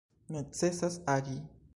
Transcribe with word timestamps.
Necesas 0.35 0.99
agi. 1.05 1.39